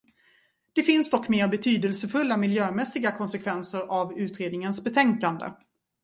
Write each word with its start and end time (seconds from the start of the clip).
Det 0.73 0.83
finns 0.83 1.09
dock 1.11 1.29
mer 1.29 1.47
betydelsefulla 1.47 2.37
miljömässiga 2.37 3.11
konsekvenser 3.11 3.79
av 3.81 4.13
utredningens 4.17 4.83
betänkande. 4.83 5.45